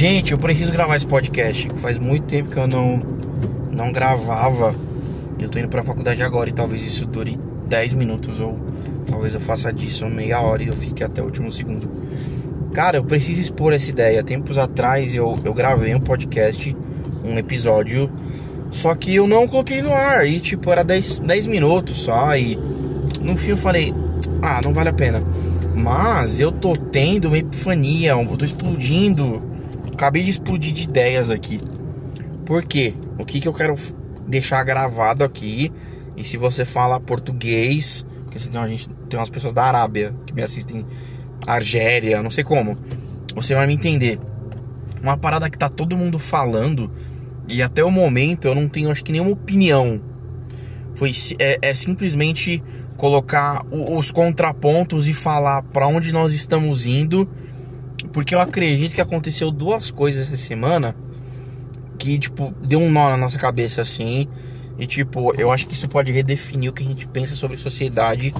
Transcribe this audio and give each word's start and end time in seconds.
Gente, 0.00 0.32
eu 0.32 0.38
preciso 0.38 0.72
gravar 0.72 0.96
esse 0.96 1.06
podcast. 1.06 1.68
Faz 1.76 1.98
muito 1.98 2.24
tempo 2.24 2.48
que 2.48 2.56
eu 2.56 2.66
não, 2.66 3.02
não 3.70 3.92
gravava. 3.92 4.74
Eu 5.38 5.46
tô 5.46 5.58
indo 5.58 5.68
pra 5.68 5.82
faculdade 5.82 6.22
agora 6.22 6.48
e 6.48 6.54
talvez 6.54 6.82
isso 6.82 7.04
dure 7.04 7.38
10 7.68 7.92
minutos. 7.92 8.40
Ou 8.40 8.58
talvez 9.06 9.34
eu 9.34 9.40
faça 9.42 9.70
disso 9.70 10.08
meia 10.08 10.40
hora 10.40 10.62
e 10.62 10.68
eu 10.68 10.72
fique 10.72 11.04
até 11.04 11.20
o 11.20 11.26
último 11.26 11.52
segundo. 11.52 11.86
Cara, 12.72 12.96
eu 12.96 13.04
preciso 13.04 13.42
expor 13.42 13.74
essa 13.74 13.90
ideia. 13.90 14.24
Tempos 14.24 14.56
atrás 14.56 15.14
eu, 15.14 15.38
eu 15.44 15.52
gravei 15.52 15.94
um 15.94 16.00
podcast, 16.00 16.74
um 17.22 17.36
episódio. 17.36 18.10
Só 18.70 18.94
que 18.94 19.14
eu 19.14 19.28
não 19.28 19.46
coloquei 19.46 19.82
no 19.82 19.92
ar. 19.92 20.26
E 20.26 20.40
tipo, 20.40 20.70
era 20.70 20.82
10, 20.82 21.18
10 21.18 21.46
minutos 21.46 21.98
só. 21.98 22.34
E 22.34 22.58
no 23.20 23.36
fim 23.36 23.50
eu 23.50 23.56
falei, 23.58 23.92
ah, 24.40 24.62
não 24.64 24.72
vale 24.72 24.88
a 24.88 24.94
pena. 24.94 25.22
Mas 25.74 26.40
eu 26.40 26.50
tô 26.50 26.72
tendo 26.72 27.26
uma 27.28 27.36
epifania, 27.36 28.12
eu 28.12 28.36
tô 28.38 28.46
explodindo. 28.46 29.49
Acabei 30.00 30.22
de 30.22 30.30
explodir 30.30 30.72
de 30.72 30.84
ideias 30.84 31.28
aqui. 31.28 31.60
Por 32.46 32.64
quê? 32.64 32.94
O 33.18 33.24
que, 33.26 33.38
que 33.38 33.46
eu 33.46 33.52
quero 33.52 33.74
deixar 34.26 34.64
gravado 34.64 35.22
aqui? 35.22 35.70
E 36.16 36.24
se 36.24 36.38
você 36.38 36.64
fala 36.64 36.98
português, 36.98 38.06
porque 38.22 38.38
você 38.38 38.48
tem, 38.48 38.58
uma 38.58 38.66
gente, 38.66 38.88
tem 39.10 39.20
umas 39.20 39.28
pessoas 39.28 39.52
da 39.52 39.62
Arábia 39.62 40.14
que 40.24 40.32
me 40.32 40.42
assistem, 40.42 40.86
Argélia, 41.46 42.22
não 42.22 42.30
sei 42.30 42.42
como, 42.42 42.78
você 43.34 43.54
vai 43.54 43.66
me 43.66 43.74
entender. 43.74 44.18
Uma 45.02 45.18
parada 45.18 45.50
que 45.50 45.58
tá 45.58 45.68
todo 45.68 45.98
mundo 45.98 46.18
falando 46.18 46.90
e 47.46 47.60
até 47.60 47.84
o 47.84 47.90
momento 47.90 48.48
eu 48.48 48.54
não 48.54 48.70
tenho, 48.70 48.90
acho 48.90 49.04
que 49.04 49.12
nenhuma 49.12 49.32
opinião. 49.32 50.00
Foi 50.94 51.12
é, 51.38 51.58
é 51.60 51.74
simplesmente 51.74 52.64
colocar 52.96 53.66
os 53.70 54.10
contrapontos 54.10 55.08
e 55.08 55.12
falar 55.12 55.62
para 55.62 55.86
onde 55.86 56.10
nós 56.10 56.32
estamos 56.32 56.86
indo, 56.86 57.28
porque 58.12 58.34
eu 58.34 58.40
acredito 58.40 58.94
que 58.94 59.00
aconteceu 59.00 59.50
duas 59.50 59.90
coisas 59.90 60.28
essa 60.28 60.36
semana 60.36 60.94
que 61.98 62.18
tipo 62.18 62.52
deu 62.66 62.80
um 62.80 62.90
nó 62.90 63.10
na 63.10 63.16
nossa 63.16 63.38
cabeça 63.38 63.82
assim, 63.82 64.26
e 64.78 64.86
tipo, 64.86 65.34
eu 65.38 65.52
acho 65.52 65.66
que 65.66 65.74
isso 65.74 65.86
pode 65.86 66.10
redefinir 66.10 66.70
o 66.70 66.72
que 66.72 66.82
a 66.82 66.86
gente 66.86 67.06
pensa 67.06 67.34
sobre 67.34 67.58
sociedade 67.58 68.34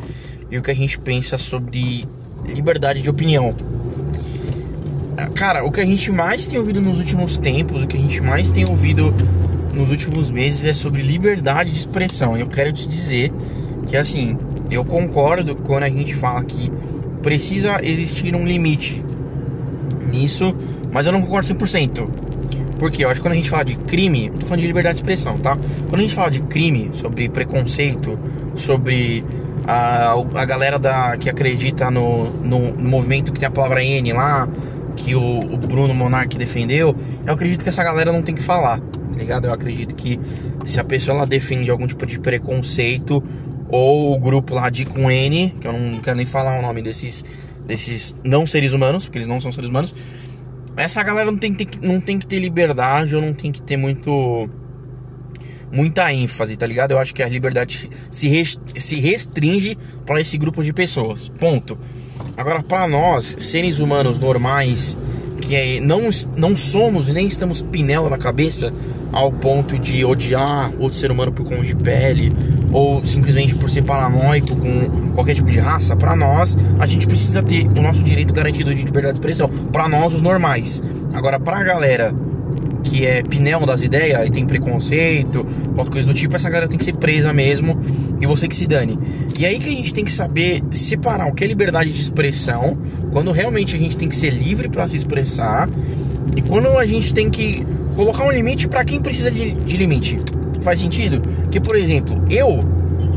e 0.50 0.56
o 0.56 0.62
que 0.62 0.70
a 0.70 0.74
gente 0.74 0.98
pensa 0.98 1.36
sobre 1.36 2.06
liberdade 2.46 3.02
de 3.02 3.10
opinião. 3.10 3.54
Cara, 5.34 5.62
o 5.64 5.70
que 5.70 5.80
a 5.80 5.84
gente 5.84 6.10
mais 6.10 6.46
tem 6.46 6.58
ouvido 6.58 6.80
nos 6.80 6.98
últimos 6.98 7.36
tempos, 7.36 7.82
o 7.82 7.86
que 7.86 7.98
a 7.98 8.00
gente 8.00 8.22
mais 8.22 8.50
tem 8.50 8.64
ouvido 8.66 9.14
nos 9.74 9.90
últimos 9.90 10.30
meses 10.30 10.64
é 10.64 10.72
sobre 10.72 11.02
liberdade 11.02 11.72
de 11.72 11.78
expressão. 11.78 12.38
E 12.38 12.40
eu 12.40 12.46
quero 12.46 12.72
te 12.72 12.88
dizer 12.88 13.30
que 13.86 13.94
assim, 13.94 14.38
eu 14.70 14.82
concordo 14.82 15.54
quando 15.54 15.82
a 15.82 15.90
gente 15.90 16.14
fala 16.14 16.42
que 16.42 16.72
precisa 17.22 17.84
existir 17.84 18.34
um 18.34 18.46
limite 18.46 19.04
nisso, 20.06 20.54
mas 20.92 21.06
eu 21.06 21.12
não 21.12 21.22
concordo 21.22 21.48
100%. 21.48 22.08
Porque 22.78 23.04
eu 23.04 23.08
acho 23.10 23.20
que 23.20 23.22
quando 23.22 23.32
a 23.32 23.36
gente 23.36 23.50
fala 23.50 23.64
de 23.64 23.76
crime, 23.76 24.28
eu 24.28 24.32
tô 24.34 24.46
falando 24.46 24.62
de 24.62 24.66
liberdade 24.66 24.94
de 24.94 25.02
expressão, 25.02 25.36
tá? 25.38 25.56
Quando 25.88 25.96
a 25.96 26.02
gente 26.02 26.14
fala 26.14 26.30
de 26.30 26.40
crime, 26.40 26.90
sobre 26.94 27.28
preconceito, 27.28 28.18
sobre 28.56 29.22
a, 29.66 30.12
a 30.34 30.44
galera 30.46 30.78
da, 30.78 31.16
que 31.18 31.28
acredita 31.28 31.90
no, 31.90 32.30
no, 32.42 32.72
no 32.72 32.88
movimento 32.88 33.32
que 33.32 33.38
tem 33.38 33.46
a 33.46 33.50
palavra 33.50 33.84
N 33.84 34.12
lá, 34.14 34.48
que 34.96 35.14
o, 35.14 35.40
o 35.40 35.56
Bruno 35.56 35.94
Monark 35.94 36.36
defendeu, 36.36 36.94
eu 37.26 37.34
acredito 37.34 37.62
que 37.62 37.68
essa 37.68 37.84
galera 37.84 38.12
não 38.12 38.22
tem 38.22 38.34
que 38.34 38.42
falar, 38.42 38.78
tá 38.78 39.18
ligado? 39.18 39.46
Eu 39.46 39.52
acredito 39.52 39.94
que 39.94 40.18
se 40.64 40.80
a 40.80 40.84
pessoa 40.84 41.18
ela 41.18 41.26
defende 41.26 41.70
algum 41.70 41.86
tipo 41.86 42.06
de 42.06 42.18
preconceito 42.18 43.22
ou 43.68 44.14
o 44.14 44.18
grupo 44.18 44.54
lá 44.54 44.68
de 44.68 44.84
com 44.84 45.10
N, 45.10 45.54
que 45.60 45.66
eu 45.66 45.72
não 45.72 46.00
quero 46.00 46.16
nem 46.16 46.26
falar 46.26 46.58
o 46.58 46.62
nome 46.62 46.82
desses, 46.82 47.24
desses 47.70 48.16
não 48.24 48.44
seres 48.46 48.72
humanos, 48.72 49.04
porque 49.04 49.18
eles 49.18 49.28
não 49.28 49.40
são 49.40 49.52
seres 49.52 49.70
humanos. 49.70 49.94
Essa 50.76 51.02
galera 51.02 51.30
não 51.30 51.38
tem, 51.38 51.54
que 51.54 51.64
ter, 51.64 51.86
não 51.86 52.00
tem 52.00 52.18
que 52.18 52.26
ter 52.26 52.40
liberdade 52.40 53.14
ou 53.14 53.22
não 53.22 53.32
tem 53.32 53.52
que 53.52 53.62
ter 53.62 53.76
muito 53.76 54.50
muita 55.72 56.12
ênfase, 56.12 56.56
tá 56.56 56.66
ligado? 56.66 56.90
Eu 56.90 56.98
acho 56.98 57.14
que 57.14 57.22
a 57.22 57.28
liberdade 57.28 57.88
se, 58.10 58.26
rest, 58.28 58.58
se 58.76 58.98
restringe 58.98 59.78
para 60.04 60.20
esse 60.20 60.36
grupo 60.36 60.64
de 60.64 60.72
pessoas. 60.72 61.28
Ponto. 61.28 61.78
Agora, 62.36 62.60
para 62.60 62.88
nós, 62.88 63.36
seres 63.38 63.78
humanos 63.78 64.18
normais, 64.18 64.98
que 65.40 65.56
é, 65.56 65.80
não, 65.80 66.10
não 66.36 66.56
somos 66.56 67.08
e 67.08 67.12
nem 67.12 67.26
estamos 67.26 67.60
pinel 67.62 68.08
na 68.08 68.18
cabeça 68.18 68.72
ao 69.12 69.32
ponto 69.32 69.78
de 69.78 70.04
odiar 70.04 70.70
outro 70.78 70.96
ser 70.96 71.10
humano 71.10 71.32
por 71.32 71.44
cor 71.44 71.64
de 71.64 71.74
pele 71.74 72.32
ou 72.72 73.04
simplesmente 73.04 73.54
por 73.56 73.68
ser 73.68 73.82
paranoico 73.82 74.54
com 74.54 75.10
qualquer 75.12 75.34
tipo 75.34 75.50
de 75.50 75.58
raça, 75.58 75.96
para 75.96 76.14
nós 76.14 76.56
a 76.78 76.86
gente 76.86 77.06
precisa 77.06 77.42
ter 77.42 77.66
o 77.66 77.82
nosso 77.82 78.02
direito 78.02 78.32
garantido 78.32 78.72
de 78.74 78.82
liberdade 78.84 79.14
de 79.14 79.20
expressão, 79.20 79.48
para 79.72 79.88
nós 79.88 80.14
os 80.14 80.22
normais. 80.22 80.82
Agora 81.12 81.40
para 81.40 81.58
a 81.58 81.64
galera 81.64 82.14
que 82.90 83.06
é 83.06 83.22
pinel 83.22 83.64
das 83.64 83.84
ideias 83.84 84.26
e 84.26 84.30
tem 84.30 84.44
preconceito, 84.44 85.46
qualquer 85.76 85.92
coisa 85.92 86.08
do 86.08 86.12
tipo, 86.12 86.34
essa 86.34 86.50
galera 86.50 86.68
tem 86.68 86.76
que 86.76 86.84
ser 86.84 86.96
presa 86.96 87.32
mesmo 87.32 87.78
e 88.20 88.26
você 88.26 88.48
que 88.48 88.56
se 88.56 88.66
dane. 88.66 88.98
E 89.38 89.46
aí 89.46 89.60
que 89.60 89.68
a 89.68 89.72
gente 89.72 89.94
tem 89.94 90.04
que 90.04 90.10
saber 90.10 90.60
separar 90.72 91.28
o 91.28 91.32
que 91.32 91.44
é 91.44 91.46
liberdade 91.46 91.92
de 91.92 92.02
expressão, 92.02 92.76
quando 93.12 93.30
realmente 93.30 93.76
a 93.76 93.78
gente 93.78 93.96
tem 93.96 94.08
que 94.08 94.16
ser 94.16 94.30
livre 94.30 94.68
para 94.68 94.88
se 94.88 94.96
expressar 94.96 95.70
e 96.36 96.42
quando 96.42 96.66
a 96.76 96.84
gente 96.84 97.14
tem 97.14 97.30
que 97.30 97.64
colocar 97.94 98.24
um 98.24 98.32
limite 98.32 98.66
para 98.66 98.84
quem 98.84 99.00
precisa 99.00 99.30
de, 99.30 99.52
de, 99.52 99.76
limite. 99.76 100.18
Faz 100.62 100.80
sentido? 100.80 101.22
Que, 101.48 101.60
por 101.60 101.76
exemplo, 101.76 102.24
eu 102.28 102.58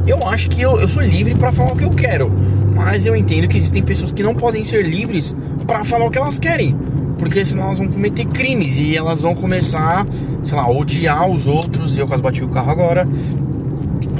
eu 0.06 0.20
acho 0.28 0.50
que 0.50 0.62
eu, 0.62 0.80
eu 0.80 0.88
sou 0.88 1.02
livre 1.02 1.34
para 1.34 1.52
falar 1.52 1.74
o 1.74 1.76
que 1.76 1.86
eu 1.86 1.90
quero, 1.90 2.30
mas 2.76 3.08
eu 3.08 3.16
entendo 3.16 3.48
que 3.48 3.58
existem 3.58 3.82
pessoas 3.82 4.12
que 4.12 4.22
não 4.22 4.36
podem 4.36 4.64
ser 4.66 4.86
livres 4.86 5.36
para 5.66 5.84
falar 5.84 6.06
o 6.06 6.12
que 6.12 6.18
elas 6.18 6.38
querem, 6.38 6.76
porque 7.24 7.46
senão 7.46 7.64
elas 7.64 7.78
vão 7.78 7.88
cometer 7.88 8.26
crimes 8.26 8.78
e 8.78 8.98
elas 8.98 9.22
vão 9.22 9.34
começar, 9.34 10.06
sei 10.44 10.58
lá, 10.58 10.70
odiar 10.70 11.26
os 11.26 11.48
outros. 11.48 11.98
Eu 11.98 12.06
quase 12.06 12.22
bati 12.22 12.44
o 12.44 12.50
carro 12.50 12.70
agora, 12.70 13.08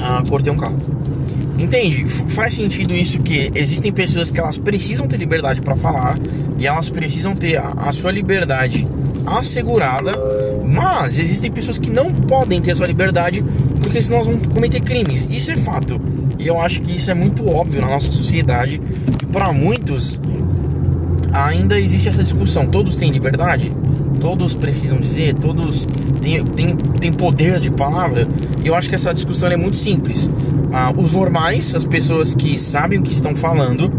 ah, 0.00 0.22
cortei 0.26 0.50
um 0.50 0.56
carro. 0.56 0.78
Entende? 1.58 2.06
Faz 2.08 2.54
sentido 2.54 2.94
isso 2.94 3.18
que 3.18 3.50
existem 3.54 3.92
pessoas 3.92 4.30
que 4.30 4.40
elas 4.40 4.56
precisam 4.56 5.06
ter 5.06 5.18
liberdade 5.18 5.60
para 5.60 5.76
falar 5.76 6.18
e 6.58 6.66
elas 6.66 6.88
precisam 6.88 7.36
ter 7.36 7.58
a, 7.58 7.74
a 7.76 7.92
sua 7.92 8.10
liberdade 8.10 8.88
assegurada, 9.26 10.12
mas 10.66 11.18
existem 11.18 11.52
pessoas 11.52 11.78
que 11.78 11.90
não 11.90 12.10
podem 12.10 12.58
ter 12.58 12.70
a 12.70 12.76
sua 12.76 12.86
liberdade 12.86 13.44
porque 13.82 14.00
senão 14.00 14.16
elas 14.20 14.28
vão 14.28 14.38
cometer 14.48 14.80
crimes. 14.80 15.28
Isso 15.30 15.50
é 15.50 15.56
fato. 15.56 16.00
E 16.38 16.46
eu 16.46 16.58
acho 16.58 16.80
que 16.80 16.96
isso 16.96 17.10
é 17.10 17.14
muito 17.14 17.46
óbvio 17.50 17.82
na 17.82 17.88
nossa 17.88 18.10
sociedade. 18.10 18.80
E 19.22 19.26
para 19.26 19.52
muitos 19.52 20.18
ainda 21.34 21.78
existe 21.78 22.08
essa 22.08 22.22
discussão. 22.22 22.66
Todos 22.66 22.96
têm 22.96 23.10
liberdade? 23.10 23.72
Todos 24.20 24.54
precisam 24.54 24.98
dizer? 24.98 25.34
Todos 25.34 25.86
têm, 26.22 26.44
têm, 26.44 26.76
têm 26.76 27.12
poder 27.12 27.58
de 27.58 27.70
palavra? 27.70 28.26
Eu 28.64 28.74
acho 28.74 28.88
que 28.88 28.94
essa 28.94 29.12
discussão 29.12 29.50
é 29.50 29.56
muito 29.56 29.76
simples. 29.76 30.30
Ah, 30.72 30.92
os 30.96 31.12
normais, 31.12 31.74
as 31.74 31.84
pessoas 31.84 32.34
que 32.34 32.58
sabem 32.58 32.98
o 32.98 33.02
que 33.02 33.12
estão 33.12 33.34
falando, 33.34 33.92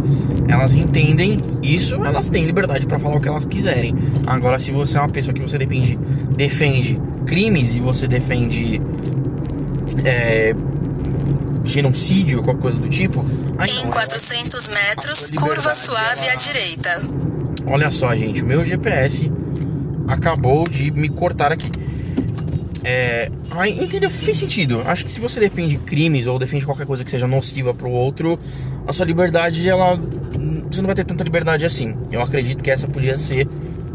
elas 0.48 0.76
entendem 0.76 1.40
isso, 1.62 1.96
elas 1.96 2.30
têm 2.30 2.46
liberdade 2.46 2.88
para 2.88 2.98
falar 2.98 3.18
o 3.18 3.22
que 3.22 3.28
elas 3.28 3.46
quiserem. 3.46 3.94
Agora, 4.26 4.58
se 4.58 4.72
você 4.72 4.98
é 4.98 5.02
uma 5.02 5.10
pessoa 5.10 5.34
que 5.34 5.42
você 5.42 5.58
depende, 5.58 6.00
defende 6.36 7.00
crimes 7.26 7.76
e 7.76 7.80
você 7.80 8.08
defende 8.08 8.82
é, 10.04 10.56
genocídio, 11.64 12.44
qualquer 12.44 12.62
coisa 12.62 12.78
do 12.78 12.90
tipo. 12.90 13.26
em 13.68 13.90
400 13.90 14.70
metros, 14.70 15.32
curva 15.32 15.74
suave 15.74 16.30
à 16.30 16.36
direita. 16.36 17.25
Olha 17.68 17.90
só, 17.92 18.16
gente, 18.16 18.44
o 18.44 18.46
meu 18.46 18.64
GPS 18.64 19.32
acabou 20.08 20.68
de 20.68 20.92
me 20.92 21.10
cortar 21.10 21.52
aqui. 21.52 21.70
É, 22.84 23.32
entendeu? 23.82 24.10
Fez 24.10 24.38
sentido. 24.38 24.82
Acho 24.86 25.04
que 25.04 25.12
se 25.12 25.20
você 25.20 25.40
defende 25.40 25.70
de 25.70 25.78
crimes 25.80 26.28
ou 26.28 26.38
defende 26.38 26.66
qualquer 26.66 26.86
coisa 26.86 27.04
que 27.04 27.10
seja 27.10 27.28
nociva 27.28 27.74
pro 27.74 27.90
outro, 27.90 28.40
a 28.88 28.94
sua 28.94 29.06
liberdade, 29.06 29.68
ela. 29.68 30.00
Você 30.70 30.82
não 30.82 30.88
vai 30.88 30.96
ter 30.96 31.04
tanta 31.04 31.24
liberdade 31.24 31.66
assim. 31.66 31.96
Eu 32.12 32.22
acredito 32.22 32.64
que 32.64 32.70
essa 32.70 32.88
podia 32.88 33.18
ser 33.18 33.48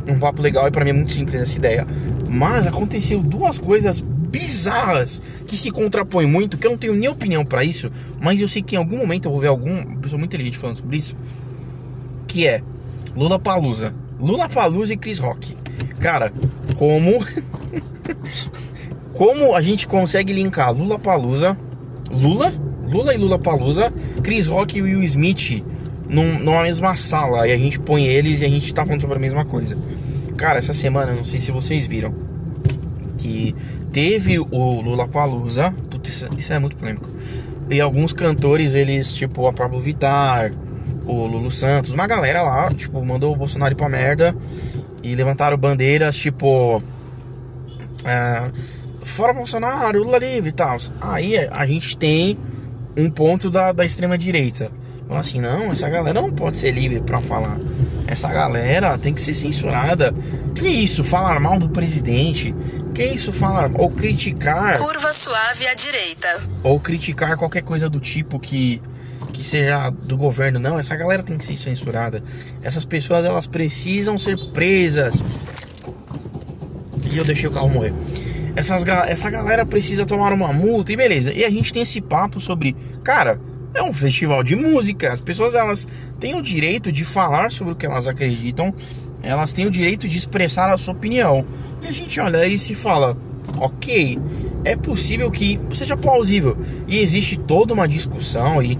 um 0.09 0.19
papo 0.19 0.43
legal 0.43 0.67
e 0.67 0.71
para 0.71 0.85
mim 0.85 0.91
é 0.91 0.95
muito 0.95 1.13
simples 1.13 1.41
essa 1.41 1.57
ideia. 1.57 1.87
Mas 2.29 2.67
aconteceu 2.67 3.21
duas 3.21 3.59
coisas 3.59 4.01
bizarras 4.01 5.21
que 5.47 5.57
se 5.57 5.71
contrapõem 5.71 6.27
muito, 6.27 6.57
que 6.57 6.67
eu 6.67 6.71
não 6.71 6.79
tenho 6.79 6.95
nem 6.95 7.09
opinião 7.09 7.45
para 7.45 7.65
isso, 7.65 7.91
mas 8.21 8.41
eu 8.41 8.49
sei 8.49 8.63
que 8.63 8.77
em 8.77 8.79
algum 8.79 8.97
momento 8.97 9.27
eu 9.27 9.33
vou 9.33 9.41
ver 9.41 9.49
alguma 9.49 9.85
pessoa 9.97 10.19
muito 10.19 10.31
inteligente 10.31 10.57
falando 10.57 10.79
sobre 10.79 10.97
isso, 10.97 11.17
que 12.27 12.47
é 12.47 12.63
Lula 13.17 13.39
Palusa. 13.39 13.95
Lula 14.19 14.49
Palusa 14.49 14.93
e 14.93 14.97
Chris 14.97 15.19
Rock. 15.19 15.57
Cara, 15.99 16.33
como 16.77 17.25
como 19.13 19.55
a 19.55 19.61
gente 19.61 19.87
consegue 19.87 20.33
linkar 20.33 20.73
Lula 20.73 20.99
Palusa, 20.99 21.57
Lula, 22.11 22.53
Lula 22.89 23.15
e 23.15 23.19
Lula 23.19 23.39
Palusa, 23.39 23.93
Chris 24.23 24.47
Rock 24.47 24.79
e 24.79 24.83
Will 24.83 25.03
Smith 25.03 25.63
num, 26.09 26.39
numa 26.39 26.63
mesma 26.63 26.97
sala 26.97 27.47
e 27.47 27.53
a 27.53 27.59
gente 27.59 27.79
põe 27.79 28.05
eles 28.05 28.41
e 28.41 28.45
a 28.45 28.49
gente 28.49 28.73
tá 28.73 28.85
falando 28.85 29.01
sobre 29.01 29.17
a 29.17 29.21
mesma 29.21 29.45
coisa. 29.45 29.77
Cara, 30.37 30.59
essa 30.59 30.73
semana, 30.73 31.13
não 31.13 31.25
sei 31.25 31.41
se 31.41 31.51
vocês 31.51 31.85
viram, 31.87 32.15
que 33.19 33.55
teve 33.93 34.39
o 34.39 34.81
Lula 34.81 35.07
Palusa, 35.07 35.75
putz, 35.91 36.27
isso 36.39 36.53
é 36.53 36.59
muito 36.59 36.77
polêmico. 36.77 37.09
E 37.69 37.81
alguns 37.81 38.13
cantores, 38.13 38.75
eles, 38.75 39.13
tipo 39.13 39.47
a 39.47 39.53
Pablo 39.53 39.81
Vittar, 39.81 40.51
o 41.07 41.27
Lulu 41.27 41.51
Santos, 41.51 41.93
uma 41.93 42.07
galera 42.07 42.43
lá, 42.43 42.71
tipo, 42.73 43.05
mandou 43.05 43.33
o 43.33 43.37
Bolsonaro 43.37 43.73
ir 43.73 43.77
pra 43.77 43.89
merda. 43.89 44.35
e 45.03 45.15
levantaram 45.15 45.57
bandeiras 45.57 46.17
tipo. 46.17 46.83
É, 48.05 48.43
fora 49.03 49.33
Bolsonaro, 49.33 50.03
Lula 50.03 50.19
livre 50.19 50.51
e 50.51 50.53
tal. 50.53 50.77
Aí 51.01 51.37
a 51.51 51.67
gente 51.67 51.97
tem 51.97 52.39
um 52.97 53.11
ponto 53.11 53.51
da, 53.51 53.73
da 53.73 53.85
extrema 53.85 54.17
direita. 54.17 54.71
Fala 55.09 55.21
assim, 55.21 55.41
não, 55.41 55.73
essa 55.73 55.89
galera 55.89 56.21
não 56.21 56.31
pode 56.31 56.57
ser 56.59 56.71
livre 56.71 57.01
para 57.01 57.21
falar. 57.21 57.59
Essa 58.07 58.29
galera 58.29 58.97
tem 58.97 59.13
que 59.13 59.21
ser 59.21 59.35
censurada. 59.35 60.15
Que 60.55 60.69
isso, 60.69 61.03
falar 61.03 61.41
mal 61.41 61.59
do 61.59 61.69
presidente? 61.69 62.55
Que 62.95 63.05
isso, 63.05 63.33
falar 63.33 63.71
ou 63.75 63.91
criticar? 63.91 64.79
Curva 64.79 65.13
suave 65.13 65.67
à 65.67 65.75
direita. 65.75 66.39
Ou 66.63 66.79
criticar 66.79 67.37
qualquer 67.37 67.63
coisa 67.63 67.89
do 67.89 67.99
tipo 67.99 68.39
que 68.39 68.81
que 69.31 69.45
seja 69.45 69.91
do 69.91 70.17
governo, 70.17 70.59
não, 70.59 70.79
essa 70.79 70.97
galera 70.97 71.23
tem 71.23 71.37
que 71.37 71.47
ser 71.47 71.57
censurada. 71.57 72.23
Essas 72.63 72.85
pessoas 72.85 73.25
elas 73.25 73.47
precisam 73.47 74.19
ser 74.19 74.37
presas. 74.53 75.23
E 77.11 77.17
eu 77.17 77.25
deixei 77.25 77.49
o 77.49 77.53
carro 77.53 77.69
morrer. 77.69 77.93
Essas, 78.55 78.85
essa 78.87 79.31
galera 79.31 79.65
precisa 79.65 80.05
tomar 80.05 80.33
uma 80.33 80.53
multa 80.53 80.93
e 80.93 80.97
beleza. 80.97 81.33
E 81.33 81.45
a 81.45 81.51
gente 81.51 81.73
tem 81.73 81.83
esse 81.83 82.01
papo 82.01 82.41
sobre, 82.41 82.77
cara, 83.03 83.41
é 83.75 83.83
um 83.83 83.93
festival 83.93 84.43
de 84.43 84.57
música. 84.57 85.13
As 85.13 85.21
pessoas 85.21 85.55
elas 85.55 85.87
têm 86.19 86.35
o 86.35 86.43
direito 86.43 86.91
de 86.91 87.05
falar 87.05 87.51
sobre 87.51 87.73
o 87.73 87.77
que 87.77 87.87
elas 87.87 88.09
acreditam. 88.09 88.75
Elas 89.23 89.53
têm 89.53 89.67
o 89.67 89.71
direito 89.71 90.09
de 90.09 90.19
expressar 90.19 90.71
a 90.71 90.79
sua 90.79 90.95
opinião. 90.95 91.45
E 91.83 91.89
a 91.89 91.93
gente 91.93 92.19
olha 92.21 92.47
isso 92.47 92.73
e 92.73 92.75
fala, 92.75 93.17
ok, 93.59 94.19
é 94.65 94.77
possível 94.77 95.31
que 95.31 95.59
seja 95.75 95.97
plausível. 95.97 96.57
E 96.87 96.99
existe 96.99 97.37
toda 97.37 97.75
uma 97.75 97.87
discussão 97.87 98.63
e 98.63 98.77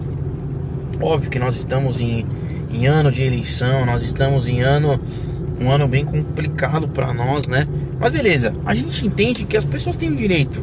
óbvio 1.01 1.31
que 1.31 1.39
nós 1.39 1.57
estamos 1.57 2.01
em, 2.01 2.27
em 2.73 2.87
ano 2.87 3.11
de 3.11 3.23
eleição, 3.23 3.85
nós 3.87 4.03
estamos 4.03 4.49
em 4.49 4.61
ano 4.61 5.01
um 5.61 5.71
ano 5.71 5.87
bem 5.87 6.05
complicado 6.05 6.89
para 6.89 7.13
nós, 7.13 7.47
né? 7.47 7.67
Mas 7.99 8.13
beleza, 8.13 8.55
a 8.65 8.75
gente 8.75 9.07
entende 9.07 9.45
que 9.45 9.57
as 9.57 9.65
pessoas 9.65 9.97
têm 9.97 10.11
o 10.11 10.17
direito 10.17 10.63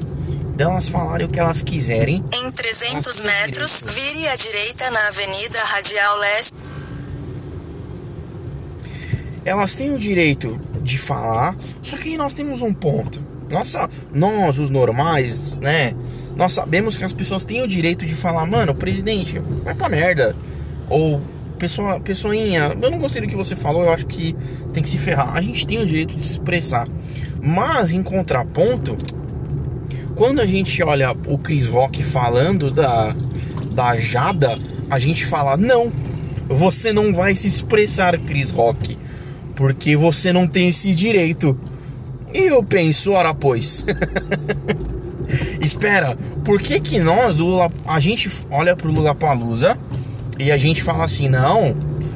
delas 0.55 0.89
falarem 0.89 1.27
o 1.27 1.29
que 1.29 1.39
elas 1.39 1.61
quiserem. 1.61 2.23
Em 2.33 2.51
300 2.51 3.21
metros, 3.21 3.85
vire 3.87 4.27
à 4.27 4.35
direita 4.35 4.89
na 4.89 5.07
Avenida 5.07 5.59
Radial 5.59 6.17
Leste. 6.17 6.53
Elas 9.45 9.75
têm 9.75 9.93
o 9.93 9.99
direito 9.99 10.59
de 10.81 10.97
falar, 10.97 11.55
só 11.83 11.95
que 11.95 12.09
aí 12.09 12.17
nós 12.17 12.33
temos 12.33 12.61
um 12.61 12.73
ponto. 12.73 13.21
Nossa, 13.49 13.87
nós, 14.11 14.59
os 14.59 14.69
normais, 14.69 15.55
né? 15.57 15.93
Nós 16.37 16.53
sabemos 16.53 16.95
que 16.95 17.03
as 17.03 17.13
pessoas 17.13 17.43
têm 17.43 17.63
o 17.63 17.67
direito 17.67 18.05
de 18.05 18.13
falar, 18.13 18.45
mano, 18.45 18.75
presidente, 18.75 19.39
vai 19.63 19.73
pra 19.73 19.89
merda. 19.89 20.35
Ou 20.87 21.19
pessoa, 21.57 21.99
pessoinha, 21.99 22.77
eu 22.79 22.91
não 22.91 22.99
gostei 22.99 23.23
do 23.23 23.27
que 23.27 23.35
você 23.35 23.55
falou, 23.55 23.83
eu 23.83 23.91
acho 23.91 24.05
que 24.05 24.35
tem 24.71 24.83
que 24.83 24.89
se 24.89 24.99
ferrar. 24.99 25.35
A 25.35 25.41
gente 25.41 25.65
tem 25.65 25.81
o 25.81 25.85
direito 25.85 26.15
de 26.15 26.25
se 26.25 26.33
expressar. 26.33 26.87
Mas 27.41 27.91
em 27.91 28.03
contraponto, 28.03 28.95
quando 30.15 30.39
a 30.39 30.45
gente 30.45 30.81
olha 30.83 31.11
o 31.25 31.39
Chris 31.39 31.67
Rock 31.67 32.03
falando 32.03 32.69
da, 32.69 33.15
da 33.71 33.99
Jada, 33.99 34.59
a 34.91 34.99
gente 34.99 35.25
fala: 35.25 35.57
não, 35.57 35.91
você 36.47 36.93
não 36.93 37.13
vai 37.13 37.33
se 37.33 37.47
expressar, 37.47 38.15
Chris 38.19 38.51
Rock, 38.51 38.95
porque 39.55 39.95
você 39.95 40.31
não 40.31 40.47
tem 40.47 40.69
esse 40.69 40.93
direito. 40.93 41.57
E 42.31 42.41
eu 42.47 42.63
penso, 42.63 43.13
ora 43.13 43.33
pois. 43.33 43.83
Espera, 45.67 46.17
por 46.45 46.61
que 46.61 46.79
que 46.79 46.97
nós 46.97 47.35
do 47.35 47.45
Lula, 47.45 47.69
a 47.85 47.99
gente 47.99 48.31
olha 48.49 48.73
pro 48.73 48.89
Lula 48.89 49.13
Palusa 49.13 49.77
e 50.39 50.49
a 50.49 50.57
gente 50.57 50.81
fala 50.81 51.03
assim, 51.03 51.27
não, 51.27 51.75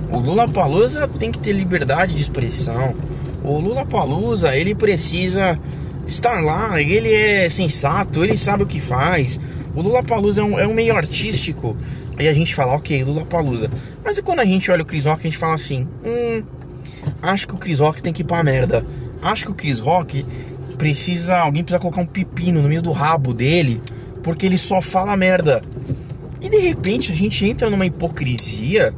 o 0.09 0.19
Lula 0.19 0.48
Palusa 0.48 1.06
tem 1.06 1.33
que 1.33 1.38
ter 1.38 1.51
liberdade 1.51 2.15
de 2.15 2.21
expressão. 2.21 2.95
O 3.44 3.59
Lula 3.59 3.86
Palusa, 3.86 4.56
ele 4.56 4.74
precisa 4.74 5.59
estar 6.07 6.39
lá, 6.39 6.81
ele 6.81 7.13
é 7.13 7.50
sensato, 7.50 8.24
ele 8.24 8.38
sabe 8.38 8.63
o 8.63 8.65
que 8.65 8.80
faz. 8.80 9.38
O 9.75 9.81
Lula 9.81 10.01
Palusa 10.01 10.39
é 10.39 10.45
um, 10.45 10.57
é 10.57 10.65
um 10.65 10.74
meio 10.74 10.95
artístico. 10.95 11.75
Aí 12.18 12.30
a 12.30 12.33
gente 12.33 12.56
fala, 12.56 12.75
ok, 12.75 13.04
Lula 13.04 13.25
Palusa. 13.25 13.69
Mas 14.01 14.18
e 14.18 14.21
quando 14.21 14.39
a 14.39 14.45
gente 14.45 14.71
olha 14.71 14.83
o 14.83 14.86
Chris 14.86 15.04
Rock, 15.04 15.19
a 15.19 15.30
gente 15.30 15.38
fala 15.38 15.56
assim, 15.56 15.86
hum, 16.06 16.42
acho 17.21 17.45
que 17.45 17.54
o 17.54 17.57
Chris 17.57 17.81
Rock 17.81 18.01
tem 18.01 18.13
que 18.13 18.21
ir 18.21 18.25
pra 18.25 18.42
merda. 18.45 18.86
Acho 19.21 19.44
que 19.44 19.51
o 19.51 19.56
Chris 19.56 19.81
Rock 19.81 20.25
precisa, 20.81 21.38
alguém 21.38 21.63
precisa 21.63 21.80
colocar 21.80 22.01
um 22.01 22.07
pepino 22.07 22.60
no 22.60 22.68
meio 22.68 22.81
do 22.81 22.89
rabo 22.89 23.36
dele, 23.36 23.80
porque 24.24 24.48
ele 24.48 24.57
só 24.57 24.81
fala 24.81 25.16
merda. 25.16 25.62
E 26.42 26.50
de 26.50 26.57
repente 26.57 27.12
a 27.12 27.16
gente 27.16 27.45
entra 27.45 27.69
numa 27.69 27.86
hipocrisia 27.86 28.92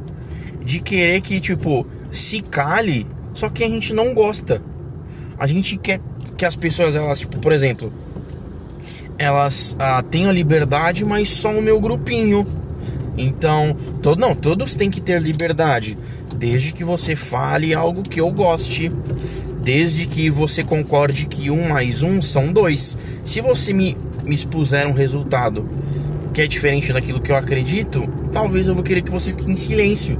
de 0.64 0.80
querer 0.80 1.20
que, 1.20 1.38
tipo, 1.38 1.86
se 2.10 2.40
cale, 2.40 3.06
só 3.34 3.50
que 3.50 3.62
a 3.62 3.68
gente 3.68 3.92
não 3.92 4.14
gosta. 4.14 4.62
A 5.38 5.46
gente 5.46 5.76
quer 5.76 6.00
que 6.38 6.46
as 6.46 6.56
pessoas, 6.56 6.96
elas, 6.96 7.20
tipo, 7.20 7.38
por 7.38 7.52
exemplo, 7.52 7.92
elas 9.18 9.76
ah, 9.78 10.02
tenham 10.02 10.32
liberdade, 10.32 11.04
mas 11.04 11.28
só 11.28 11.50
o 11.50 11.60
meu 11.60 11.78
grupinho. 11.78 12.46
Então, 13.18 13.76
todo, 14.00 14.18
não, 14.18 14.34
todos 14.34 14.74
têm 14.74 14.90
que 14.90 15.02
ter 15.02 15.20
liberdade, 15.20 15.98
desde 16.34 16.72
que 16.72 16.82
você 16.82 17.14
fale 17.14 17.74
algo 17.74 18.02
que 18.02 18.22
eu 18.22 18.30
goste, 18.30 18.90
desde 19.64 20.06
que 20.06 20.28
você 20.28 20.62
concorde 20.62 21.26
que 21.26 21.50
um 21.50 21.68
mais 21.68 22.02
um 22.02 22.20
são 22.20 22.52
dois. 22.52 22.96
Se 23.24 23.40
você 23.40 23.72
me, 23.72 23.96
me 24.22 24.34
expuser 24.34 24.86
um 24.86 24.92
resultado 24.92 25.66
que 26.34 26.42
é 26.42 26.46
diferente 26.46 26.92
daquilo 26.92 27.20
que 27.20 27.32
eu 27.32 27.36
acredito, 27.36 28.06
talvez 28.32 28.68
eu 28.68 28.74
vou 28.74 28.82
querer 28.82 29.00
que 29.00 29.10
você 29.10 29.32
fique 29.32 29.50
em 29.50 29.56
silêncio. 29.56 30.18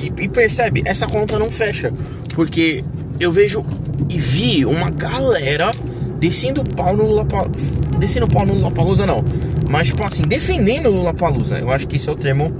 E, 0.00 0.06
e 0.24 0.28
percebe, 0.28 0.82
essa 0.86 1.06
conta 1.06 1.38
não 1.38 1.50
fecha, 1.50 1.92
porque 2.34 2.82
eu 3.20 3.30
vejo 3.30 3.64
e 4.08 4.18
vi 4.18 4.64
uma 4.64 4.90
galera 4.90 5.70
descendo 6.18 6.64
pau 6.64 6.96
no 6.96 7.06
Lula 7.06 7.26
descendo 7.98 8.26
pau 8.28 8.46
no 8.46 8.54
Lula 8.54 8.70
Palusa 8.70 9.06
não, 9.06 9.24
mas 9.68 9.88
tipo 9.88 10.02
assim, 10.04 10.22
defendendo 10.22 10.86
o 10.86 10.90
Lula. 10.90 11.14
Eu 11.60 11.70
acho 11.70 11.86
que 11.86 11.96
esse 11.96 12.08
é 12.08 12.12
o 12.12 12.16
termo 12.16 12.54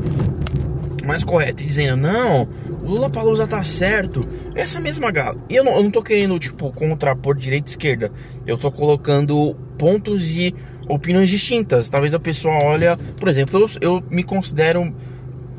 mais 1.07 1.23
correto, 1.23 1.65
dizendo, 1.65 1.97
não, 1.97 2.49
Lula 2.87 3.11
Palusa 3.11 3.47
tá 3.47 3.63
certo. 3.65 4.27
Essa 4.55 4.81
mesma 4.81 5.11
galera. 5.11 5.43
E 5.49 5.57
eu 5.57 5.65
não, 5.65 5.77
eu 5.77 5.83
não 5.83 5.91
tô 5.91 6.03
querendo, 6.03 6.39
tipo, 6.39 6.71
contrapor 6.71 7.37
direita 7.37 7.69
e 7.69 7.71
esquerda. 7.71 8.11
Eu 8.47 8.57
tô 8.57 8.71
colocando 8.71 9.57
pontos 9.77 10.31
e 10.31 10.55
opiniões 10.89 11.29
distintas. 11.29 11.89
Talvez 11.89 12.15
a 12.15 12.21
pessoa 12.21 12.59
olha, 12.63 12.97
por 13.19 13.29
exemplo, 13.29 13.61
eu, 13.61 13.69
eu 13.81 14.05
me 14.11 14.23
considero. 14.23 14.95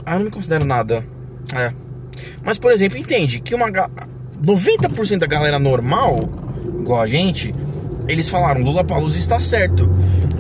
Ah, 0.06 0.14
eu 0.14 0.20
não 0.20 0.26
me 0.26 0.32
considero 0.32 0.66
nada. 0.66 1.04
É. 1.54 1.74
Mas, 2.44 2.58
por 2.58 2.72
exemplo, 2.72 2.98
entende 2.98 3.42
que 3.42 3.54
uma 3.54 3.70
90% 3.70 5.18
da 5.18 5.28
galera 5.28 5.60
normal, 5.60 6.30
igual 6.80 7.02
a 7.02 7.08
gente, 7.08 7.54
eles 8.08 8.30
falaram 8.30 8.62
Lula 8.62 8.84
Palusa 8.84 9.18
está 9.18 9.40
certo. 9.40 9.90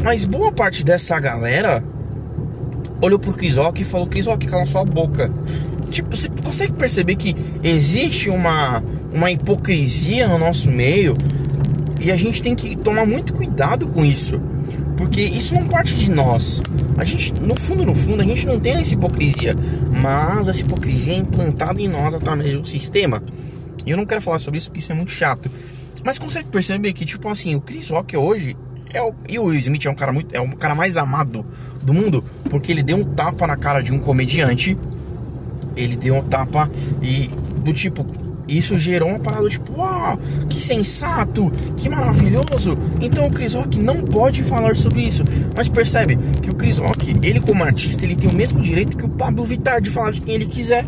Mas 0.01 0.23
boa 0.23 0.51
parte 0.51 0.85
dessa 0.85 1.19
galera 1.19 1.83
olhou 3.01 3.19
pro 3.19 3.31
Rock 3.31 3.81
e 3.81 3.85
falou: 3.85 4.07
Rock, 4.25 4.47
cala 4.47 4.65
sua 4.65 4.85
boca. 4.85 5.29
Tipo, 5.89 6.15
você 6.15 6.29
consegue 6.29 6.73
perceber 6.73 7.15
que 7.15 7.35
existe 7.63 8.29
uma, 8.29 8.83
uma 9.13 9.31
hipocrisia 9.31 10.27
no 10.27 10.37
nosso 10.37 10.69
meio 10.69 11.15
e 11.99 12.11
a 12.11 12.15
gente 12.15 12.41
tem 12.41 12.55
que 12.55 12.75
tomar 12.75 13.05
muito 13.05 13.33
cuidado 13.33 13.87
com 13.87 14.03
isso. 14.03 14.39
Porque 14.97 15.21
isso 15.21 15.53
não 15.53 15.67
parte 15.67 15.95
de 15.95 16.09
nós. 16.09 16.61
A 16.97 17.03
gente, 17.03 17.33
no 17.33 17.55
fundo, 17.59 17.85
no 17.85 17.93
fundo, 17.93 18.21
a 18.21 18.25
gente 18.25 18.45
não 18.47 18.59
tem 18.59 18.73
essa 18.73 18.93
hipocrisia. 18.93 19.55
Mas 20.01 20.47
essa 20.47 20.61
hipocrisia 20.61 21.13
é 21.13 21.17
implantada 21.17 21.81
em 21.81 21.87
nós 21.87 22.13
através 22.13 22.55
um 22.55 22.65
sistema. 22.65 23.21
E 23.85 23.91
eu 23.91 23.97
não 23.97 24.05
quero 24.05 24.21
falar 24.21 24.39
sobre 24.39 24.57
isso 24.57 24.69
porque 24.69 24.79
isso 24.79 24.91
é 24.91 24.95
muito 24.95 25.11
chato. 25.11 25.49
Mas 26.03 26.17
consegue 26.17 26.49
perceber 26.49 26.93
que, 26.93 27.05
tipo 27.05 27.27
assim, 27.29 27.55
o 27.55 27.61
Chris 27.61 27.89
Rock 27.89 28.17
hoje 28.17 28.55
é 28.93 29.01
o, 29.01 29.13
e 29.27 29.37
o 29.37 29.45
Will 29.45 29.59
Smith 29.59 29.85
é 29.85 29.89
um 29.89 29.95
cara 29.95 30.13
muito 30.13 30.33
é 30.33 30.39
o 30.39 30.55
cara 30.55 30.73
mais 30.73 30.97
amado 30.97 31.45
do 31.83 31.93
mundo 31.93 32.23
porque 32.49 32.71
ele 32.71 32.81
deu 32.81 32.97
um 32.97 33.03
tapa 33.03 33.45
na 33.45 33.57
cara 33.57 33.81
de 33.81 33.91
um 33.91 33.99
comediante 33.99 34.77
ele 35.77 35.95
deu 35.95 36.15
um 36.15 36.23
tapa 36.23 36.69
e 37.01 37.29
do 37.63 37.73
tipo 37.73 38.05
isso 38.47 38.79
gerou 38.79 39.09
uma 39.09 39.19
parada 39.19 39.49
tipo, 39.49 39.73
uau, 39.77 40.17
que 40.49 40.61
sensato, 40.61 41.51
que 41.75 41.89
maravilhoso. 41.89 42.77
Então 43.01 43.27
o 43.27 43.31
Chris 43.31 43.53
Rock 43.53 43.77
não 43.77 43.97
pode 44.01 44.41
falar 44.43 44.75
sobre 44.75 45.01
isso. 45.01 45.23
Mas 45.55 45.67
percebe 45.67 46.17
que 46.41 46.49
o 46.49 46.55
Chris 46.55 46.77
Rock, 46.77 47.15
ele 47.21 47.41
como 47.41 47.63
artista, 47.63 48.05
ele 48.05 48.15
tem 48.15 48.29
o 48.29 48.33
mesmo 48.33 48.61
direito 48.61 48.95
que 48.95 49.05
o 49.05 49.09
Pablo 49.09 49.43
Vittar 49.43 49.81
de 49.81 49.89
falar 49.89 50.11
de 50.11 50.21
quem 50.21 50.35
ele 50.35 50.45
quiser. 50.45 50.85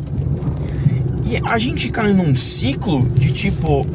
E 1.25 1.37
a 1.49 1.57
gente 1.57 1.89
cai 1.89 2.13
num 2.13 2.35
ciclo 2.35 3.07
de 3.09 3.33
tipo, 3.33 3.85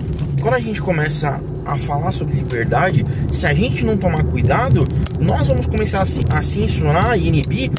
quando 0.41 0.55
a 0.55 0.61
gente 0.61 0.81
começa 0.81 1.43
a 1.65 1.79
falar 1.79 2.13
sobre 2.13 2.35
liberdade, 2.35 3.05
se 3.33 3.47
a 3.47 3.55
gente 3.55 3.85
não 3.85 3.97
tomar 3.97 4.23
cuidado, 4.25 4.87
nós 5.19 5.49
vamos 5.49 5.67
começar 5.67 6.01
a, 6.01 6.39
a 6.39 6.43
censurar 6.43 7.19
e 7.19 7.29
inibir 7.29 7.71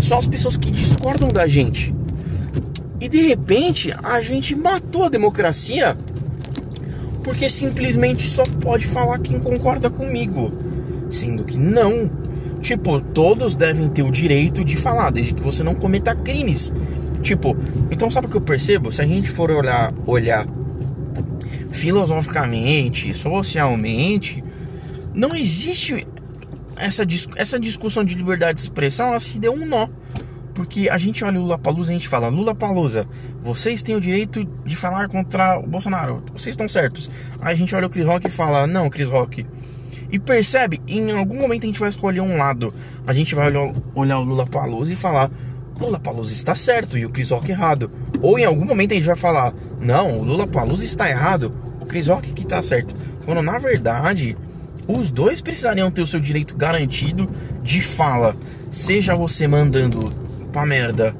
só 0.00 0.18
as 0.18 0.26
pessoas 0.26 0.56
que 0.56 0.70
discordam 0.70 1.28
da 1.28 1.46
gente. 1.46 1.92
E 3.00 3.08
de 3.08 3.20
repente 3.22 3.94
a 4.02 4.20
gente 4.20 4.54
matou 4.54 5.04
a 5.04 5.08
democracia 5.08 5.96
porque 7.22 7.48
simplesmente 7.48 8.28
só 8.28 8.44
pode 8.60 8.86
falar 8.86 9.18
quem 9.18 9.40
concorda 9.40 9.88
comigo, 9.88 10.52
sendo 11.10 11.42
que 11.42 11.58
não. 11.58 12.10
Tipo, 12.60 13.00
todos 13.00 13.54
devem 13.56 13.88
ter 13.88 14.02
o 14.02 14.10
direito 14.10 14.64
de 14.64 14.76
falar, 14.76 15.10
desde 15.10 15.34
que 15.34 15.42
você 15.42 15.62
não 15.62 15.74
cometa 15.74 16.14
crimes. 16.14 16.72
Tipo, 17.22 17.56
então 17.90 18.10
sabe 18.10 18.26
o 18.26 18.30
que 18.30 18.36
eu 18.36 18.40
percebo? 18.42 18.92
Se 18.92 19.00
a 19.00 19.06
gente 19.06 19.30
for 19.30 19.50
olhar, 19.50 19.92
olhar 20.06 20.46
filosoficamente, 21.70 23.12
socialmente, 23.14 24.44
não 25.14 25.34
existe 25.34 26.06
essa, 26.76 27.04
essa 27.36 27.58
discussão 27.58 28.04
de 28.04 28.14
liberdade 28.14 28.54
de 28.54 28.60
expressão, 28.60 29.08
ela 29.08 29.20
se 29.20 29.38
deu 29.38 29.52
um 29.52 29.66
nó. 29.66 29.88
Porque 30.54 30.88
a 30.88 30.96
gente 30.96 31.24
olha 31.24 31.38
o 31.38 31.42
Lula 31.42 31.58
Palusa 31.58 31.90
e 31.90 31.96
a 31.96 31.98
gente 31.98 32.08
fala, 32.08 32.28
Lula 32.28 32.54
Palusa, 32.54 33.08
vocês 33.42 33.82
têm 33.82 33.96
o 33.96 34.00
direito 34.00 34.44
de 34.64 34.76
falar 34.76 35.08
contra 35.08 35.58
o 35.58 35.66
Bolsonaro, 35.66 36.22
vocês 36.32 36.52
estão 36.52 36.68
certos. 36.68 37.10
Aí 37.40 37.54
a 37.54 37.56
gente 37.56 37.74
olha 37.74 37.88
o 37.88 37.90
Chris 37.90 38.06
Rock 38.06 38.28
e 38.28 38.30
fala, 38.30 38.66
não, 38.66 38.88
Chris 38.88 39.08
Rock. 39.08 39.44
E 40.12 40.18
percebe, 40.18 40.80
em 40.86 41.10
algum 41.10 41.40
momento 41.40 41.64
a 41.64 41.66
gente 41.66 41.80
vai 41.80 41.88
escolher 41.88 42.20
um 42.20 42.36
lado. 42.36 42.72
A 43.04 43.12
gente 43.12 43.34
vai 43.34 43.48
olhar, 43.48 43.74
olhar 43.96 44.18
o 44.20 44.22
Lula 44.22 44.46
Palusa 44.46 44.92
e 44.92 44.96
falar, 44.96 45.28
Lula 45.80 45.98
Palusa 45.98 46.32
está 46.32 46.54
certo 46.54 46.96
e 46.96 47.04
o 47.04 47.10
Chris 47.10 47.30
Rock 47.30 47.50
errado. 47.50 47.90
Ou 48.22 48.38
em 48.38 48.44
algum 48.44 48.64
momento 48.64 48.92
a 48.92 48.94
gente 48.94 49.06
vai 49.06 49.16
falar, 49.16 49.52
não, 49.80 50.20
o 50.20 50.22
Lula 50.22 50.46
Palusa 50.46 50.84
está 50.84 51.10
errado, 51.10 51.52
o 51.80 51.86
Chris 51.86 52.06
Rock 52.06 52.32
que 52.32 52.42
está 52.42 52.62
certo. 52.62 52.94
Quando 53.24 53.42
na 53.42 53.58
verdade 53.58 54.36
os 54.86 55.10
dois 55.10 55.40
precisariam 55.40 55.90
ter 55.90 56.02
o 56.02 56.06
seu 56.06 56.20
direito 56.20 56.56
garantido 56.56 57.28
de 57.62 57.80
fala, 57.80 58.36
seja 58.70 59.14
você 59.14 59.48
mandando 59.48 60.12
pra 60.52 60.66
merda 60.66 61.14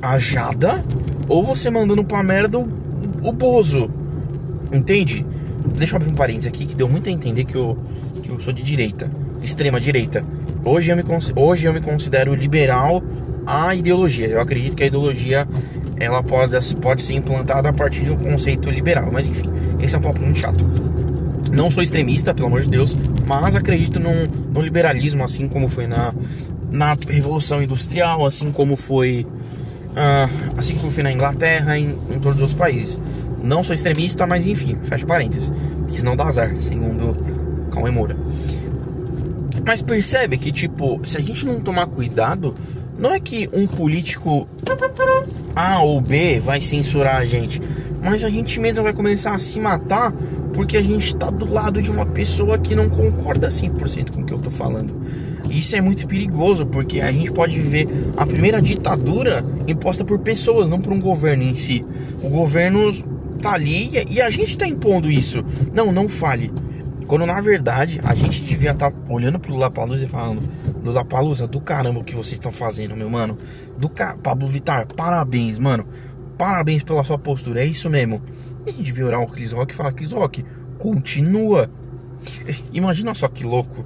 a 0.00 0.18
Jada 0.18 0.84
ou 1.28 1.44
você 1.44 1.70
mandando 1.70 2.04
pra 2.04 2.22
merda 2.22 2.58
o, 2.58 2.68
o 3.22 3.32
Bozo. 3.32 3.90
Entende? 4.72 5.24
Deixa 5.76 5.94
eu 5.94 5.96
abrir 5.96 6.10
um 6.10 6.14
parênteses 6.14 6.46
aqui 6.46 6.66
que 6.66 6.74
deu 6.74 6.88
muito 6.88 7.08
a 7.08 7.12
entender 7.12 7.44
que 7.44 7.56
eu, 7.56 7.78
que 8.22 8.30
eu 8.30 8.40
sou 8.40 8.52
de 8.52 8.62
direita, 8.62 9.10
extrema 9.42 9.80
direita. 9.80 10.24
Hoje 10.64 10.90
eu, 10.90 10.96
me, 10.96 11.04
hoje 11.36 11.66
eu 11.66 11.72
me 11.72 11.80
considero 11.80 12.34
liberal 12.34 13.02
à 13.46 13.74
ideologia. 13.74 14.26
Eu 14.26 14.40
acredito 14.40 14.74
que 14.74 14.82
a 14.82 14.86
ideologia 14.86 15.46
ela 15.98 16.22
pode, 16.22 16.76
pode 16.76 17.02
ser 17.02 17.14
implantada 17.14 17.68
a 17.68 17.72
partir 17.72 18.04
de 18.04 18.10
um 18.10 18.16
conceito 18.16 18.70
liberal. 18.70 19.10
Mas 19.12 19.28
enfim, 19.28 19.50
esse 19.80 19.94
é 19.94 19.98
um 19.98 20.02
papo 20.02 20.20
muito 20.20 20.38
chato. 20.38 20.85
Não 21.52 21.70
sou 21.70 21.82
extremista, 21.82 22.34
pelo 22.34 22.48
amor 22.48 22.62
de 22.62 22.68
Deus, 22.68 22.96
mas 23.26 23.54
acredito 23.54 23.98
num, 24.00 24.26
num 24.52 24.62
liberalismo, 24.62 25.22
assim 25.24 25.48
como 25.48 25.68
foi 25.68 25.86
na, 25.86 26.12
na 26.70 26.96
Revolução 27.08 27.62
Industrial, 27.62 28.26
assim 28.26 28.50
como 28.52 28.76
foi 28.76 29.26
uh, 29.96 30.58
assim 30.58 30.76
como 30.76 30.92
foi 30.92 31.02
na 31.02 31.12
Inglaterra, 31.12 31.78
em, 31.78 31.96
em 32.14 32.18
todos 32.20 32.40
os 32.40 32.52
países. 32.52 32.98
Não 33.42 33.62
sou 33.62 33.74
extremista, 33.74 34.26
mas 34.26 34.46
enfim, 34.46 34.76
fecha 34.82 35.06
parênteses. 35.06 35.52
Quis 35.88 36.02
não 36.02 36.16
dar 36.16 36.26
azar, 36.26 36.54
segundo 36.60 37.16
Cauê 37.70 37.90
Moura. 37.90 38.16
Mas 39.64 39.82
percebe 39.82 40.38
que, 40.38 40.52
tipo, 40.52 41.00
se 41.04 41.16
a 41.16 41.20
gente 41.20 41.44
não 41.44 41.60
tomar 41.60 41.86
cuidado, 41.86 42.54
não 42.98 43.12
é 43.12 43.20
que 43.20 43.48
um 43.52 43.66
político 43.66 44.48
A 45.54 45.80
ou 45.80 46.00
B 46.00 46.40
vai 46.40 46.60
censurar 46.60 47.16
a 47.16 47.24
gente, 47.24 47.60
mas 48.06 48.22
a 48.22 48.28
gente 48.28 48.60
mesmo 48.60 48.84
vai 48.84 48.92
começar 48.92 49.34
a 49.34 49.38
se 49.38 49.58
matar 49.58 50.12
porque 50.54 50.76
a 50.76 50.82
gente 50.82 51.08
está 51.08 51.28
do 51.28 51.44
lado 51.44 51.82
de 51.82 51.90
uma 51.90 52.06
pessoa 52.06 52.56
que 52.56 52.72
não 52.72 52.88
concorda 52.88 53.48
100% 53.48 54.12
com 54.12 54.22
o 54.22 54.24
que 54.24 54.32
eu 54.32 54.38
tô 54.38 54.48
falando. 54.48 54.94
Isso 55.50 55.74
é 55.74 55.80
muito 55.80 56.06
perigoso 56.06 56.64
porque 56.64 57.00
a 57.00 57.10
gente 57.10 57.32
pode 57.32 57.60
viver 57.60 57.88
a 58.16 58.24
primeira 58.24 58.62
ditadura 58.62 59.44
imposta 59.66 60.04
por 60.04 60.20
pessoas, 60.20 60.68
não 60.68 60.80
por 60.80 60.92
um 60.92 61.00
governo 61.00 61.42
em 61.42 61.56
si. 61.56 61.84
O 62.22 62.28
governo 62.28 62.92
tá 63.42 63.54
ali 63.54 63.90
e 64.08 64.22
a 64.22 64.30
gente 64.30 64.56
tá 64.56 64.68
impondo 64.68 65.10
isso. 65.10 65.44
Não, 65.74 65.90
não 65.90 66.08
fale. 66.08 66.52
Quando 67.08 67.26
na 67.26 67.40
verdade 67.40 68.00
a 68.04 68.14
gente 68.14 68.40
devia 68.40 68.70
estar 68.70 68.92
tá 68.92 68.96
olhando 69.08 69.40
pro 69.40 69.52
Lula 69.52 69.68
Palusa 69.68 70.04
e 70.04 70.08
falando: 70.08 70.42
Lula 70.84 71.04
Palusa, 71.04 71.48
do 71.48 71.60
caramba 71.60 71.98
o 71.98 72.04
que 72.04 72.14
vocês 72.14 72.34
estão 72.34 72.52
fazendo, 72.52 72.96
meu 72.96 73.10
mano. 73.10 73.36
Do 73.76 73.88
ca... 73.88 74.16
Pablo 74.22 74.46
Vittar, 74.46 74.86
parabéns, 74.94 75.58
mano. 75.58 75.84
Parabéns 76.38 76.82
pela 76.82 77.02
sua 77.02 77.18
postura, 77.18 77.62
é 77.62 77.66
isso 77.66 77.88
mesmo. 77.88 78.20
E 78.66 78.70
a 78.70 78.72
gente 78.72 78.92
vê 78.92 79.02
orar 79.02 79.22
o 79.22 79.26
Chris 79.26 79.52
Rock 79.52 79.72
e 79.72 79.76
fala: 79.76 79.92
Chris 79.92 80.12
Rock, 80.12 80.44
continua. 80.78 81.70
Imagina 82.72 83.14
só 83.14 83.28
que 83.28 83.44
louco 83.44 83.84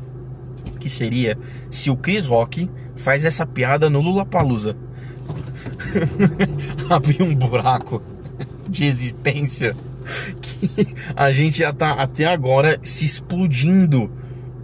que 0.78 0.88
seria 0.88 1.38
se 1.70 1.90
o 1.90 1.96
Chris 1.96 2.26
Rock 2.26 2.70
faz 2.96 3.24
essa 3.24 3.46
piada 3.46 3.90
no 3.90 4.00
Lula 4.00 4.24
Palusa. 4.24 4.76
Abrir 6.88 7.22
um 7.22 7.34
buraco 7.34 8.02
de 8.68 8.84
existência 8.84 9.76
que 10.40 10.94
a 11.14 11.30
gente 11.30 11.58
já 11.58 11.72
tá 11.72 11.92
até 11.92 12.26
agora 12.26 12.78
se 12.82 13.04
explodindo. 13.04 14.10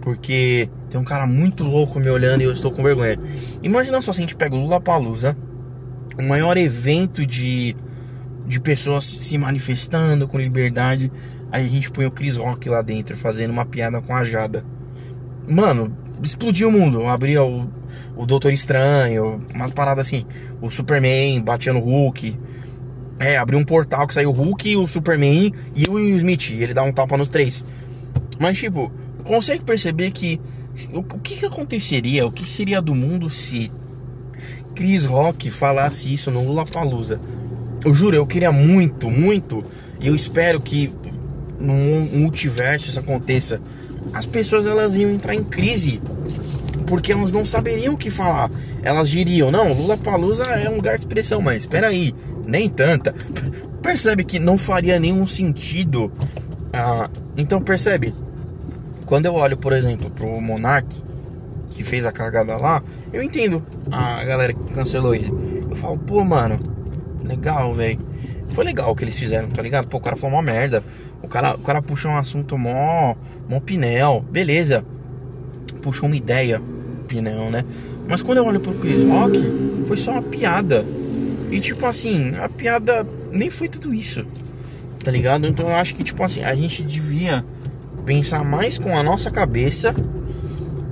Porque 0.01 0.69
tem 0.89 0.99
um 0.99 1.03
cara 1.03 1.27
muito 1.27 1.63
louco 1.63 1.99
me 1.99 2.09
olhando 2.09 2.41
e 2.41 2.45
eu 2.45 2.53
estou 2.53 2.71
com 2.71 2.81
vergonha. 2.81 3.19
Imagina 3.61 4.01
só 4.01 4.13
se 4.13 4.19
a 4.19 4.23
gente 4.23 4.35
pega 4.35 4.55
o 4.55 4.61
Lula 4.61 4.79
Palusa, 4.79 5.35
o 6.19 6.23
maior 6.23 6.57
evento 6.57 7.25
de, 7.25 7.75
de 8.45 8.59
pessoas 8.59 9.05
se 9.05 9.37
manifestando 9.37 10.27
com 10.27 10.37
liberdade. 10.37 11.11
Aí 11.51 11.65
a 11.65 11.69
gente 11.69 11.91
põe 11.91 12.05
o 12.05 12.11
Chris 12.11 12.35
Rock 12.35 12.67
lá 12.67 12.81
dentro 12.81 13.15
fazendo 13.15 13.51
uma 13.51 13.65
piada 13.65 14.01
com 14.01 14.15
a 14.15 14.23
Jada. 14.23 14.65
Mano, 15.47 15.95
explodiu 16.21 16.69
o 16.69 16.71
mundo. 16.71 17.07
Abria 17.07 17.43
o, 17.43 17.69
o 18.15 18.25
Doutor 18.25 18.51
Estranho, 18.51 19.39
umas 19.53 19.71
paradas 19.71 20.07
assim. 20.07 20.25
O 20.61 20.69
Superman 20.69 21.41
batia 21.41 21.71
no 21.71 21.79
Hulk. 21.79 22.37
É, 23.19 23.37
abriu 23.37 23.57
um 23.57 23.63
portal 23.63 24.05
que 24.07 24.13
saiu 24.13 24.29
o 24.29 24.33
Hulk, 24.33 24.75
o 24.75 24.87
Superman 24.87 25.51
e 25.75 25.87
o 25.87 25.93
Will 25.93 26.17
Smith. 26.17 26.49
E 26.49 26.63
ele 26.63 26.73
dá 26.73 26.83
um 26.83 26.91
tapa 26.91 27.17
nos 27.17 27.29
três. 27.29 27.65
Mas, 28.39 28.57
tipo, 28.57 28.91
consegue 29.23 29.63
perceber 29.63 30.11
que. 30.11 30.39
O, 30.93 30.99
o 30.99 31.19
que, 31.19 31.37
que 31.37 31.45
aconteceria? 31.45 32.27
O 32.27 32.31
que 32.31 32.47
seria 32.47 32.81
do 32.81 32.93
mundo 32.93 33.29
se 33.29 33.71
Chris 34.77 35.05
Rock 35.05 35.49
falasse 35.49 36.13
isso 36.13 36.29
no 36.29 36.45
Lula 36.45 36.63
Palusa? 36.63 37.19
Eu 37.83 37.95
juro, 37.95 38.15
eu 38.15 38.27
queria 38.27 38.51
muito, 38.51 39.09
muito. 39.09 39.65
E 39.99 40.05
eu 40.05 40.13
espero 40.13 40.61
que 40.61 40.93
no 41.59 41.73
multiverso 41.73 42.87
isso 42.87 42.99
aconteça. 42.99 43.59
As 44.13 44.27
pessoas 44.27 44.67
elas 44.67 44.95
iam 44.95 45.09
entrar 45.09 45.33
em 45.33 45.43
crise 45.43 45.99
porque 46.85 47.11
elas 47.11 47.33
não 47.33 47.43
saberiam 47.43 47.95
o 47.95 47.97
que 47.97 48.11
falar. 48.11 48.51
Elas 48.83 49.09
diriam: 49.09 49.49
"Não, 49.49 49.73
Lula 49.73 49.97
Palusa 49.97 50.43
é 50.43 50.69
um 50.69 50.75
lugar 50.75 50.95
de 50.95 51.05
expressão, 51.05 51.41
mas 51.41 51.63
espera 51.63 51.87
aí, 51.87 52.13
nem 52.45 52.69
tanta". 52.69 53.15
Percebe 53.81 54.23
que 54.23 54.37
não 54.37 54.59
faria 54.59 54.99
nenhum 54.99 55.25
sentido. 55.25 56.11
Ah, 56.71 57.09
então 57.35 57.59
percebe? 57.61 58.13
Quando 59.07 59.25
eu 59.25 59.33
olho, 59.33 59.57
por 59.57 59.73
exemplo, 59.73 60.11
pro 60.11 60.39
Monark 60.39 61.01
que 61.77 61.83
fez 61.83 62.07
a 62.07 62.11
cagada 62.11 62.57
lá, 62.57 62.81
eu 63.13 63.21
entendo 63.21 63.63
a 63.91 64.23
galera 64.23 64.51
que 64.51 64.73
cancelou 64.73 65.13
ele. 65.13 65.31
Eu 65.69 65.75
falo: 65.75 65.97
"Pô, 65.99 66.23
mano, 66.23 66.59
legal, 67.23 67.71
velho. 67.73 67.99
Foi 68.49 68.65
legal 68.65 68.91
o 68.91 68.95
que 68.95 69.03
eles 69.03 69.17
fizeram, 69.17 69.47
tá 69.49 69.61
ligado? 69.61 69.87
Pô, 69.87 69.97
o 69.97 70.01
cara 70.01 70.17
foi 70.17 70.27
uma 70.27 70.41
merda. 70.41 70.83
O 71.21 71.27
cara, 71.27 71.53
o 71.53 71.59
cara 71.59 71.81
puxou 71.81 72.09
um 72.09 72.17
assunto 72.17 72.57
mó, 72.57 73.13
mó 73.47 73.59
pinel, 73.59 74.25
beleza. 74.31 74.83
Puxou 75.81 76.07
uma 76.07 76.15
ideia, 76.15 76.59
pinel, 77.07 77.51
né? 77.51 77.63
Mas 78.07 78.23
quando 78.23 78.39
eu 78.39 78.45
olho 78.45 78.59
pro 78.59 78.73
Chris 78.75 79.03
Rock, 79.03 79.37
foi 79.87 79.97
só 79.97 80.13
uma 80.13 80.23
piada. 80.23 80.83
E 81.51 81.59
tipo 81.59 81.85
assim, 81.85 82.35
a 82.37 82.49
piada 82.49 83.05
nem 83.31 83.51
foi 83.51 83.67
tudo 83.67 83.93
isso. 83.93 84.25
Tá 85.03 85.11
ligado? 85.11 85.45
Então 85.45 85.67
eu 85.67 85.75
acho 85.75 85.93
que 85.93 86.03
tipo 86.03 86.23
assim, 86.23 86.41
a 86.41 86.55
gente 86.55 86.83
devia 86.83 87.45
pensar 88.05 88.43
mais 88.43 88.77
com 88.77 88.97
a 88.97 89.03
nossa 89.03 89.29
cabeça 89.29 89.93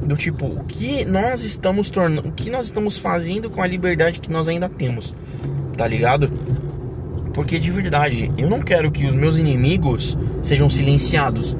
do 0.05 0.15
tipo, 0.15 0.45
o 0.45 0.63
que 0.65 1.03
nós 1.05 1.43
estamos 1.43 1.89
tornando, 1.89 2.29
o 2.29 2.31
que 2.31 2.49
nós 2.49 2.65
estamos 2.65 2.97
fazendo 2.97 3.49
com 3.49 3.61
a 3.61 3.67
liberdade 3.67 4.19
que 4.19 4.31
nós 4.31 4.47
ainda 4.47 4.69
temos. 4.69 5.15
Tá 5.75 5.87
ligado? 5.87 6.31
Porque 7.33 7.59
de 7.59 7.69
verdade, 7.71 8.31
eu 8.37 8.49
não 8.49 8.61
quero 8.61 8.91
que 8.91 9.05
os 9.05 9.13
meus 9.13 9.37
inimigos 9.37 10.17
sejam 10.41 10.69
silenciados. 10.69 11.55